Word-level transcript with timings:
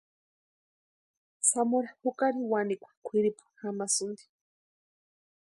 Zamora 1.49 1.89
jukari 2.01 2.37
wanikwa 2.51 2.89
kwʼiripu 3.05 3.43
jamasïnti. 3.59 4.25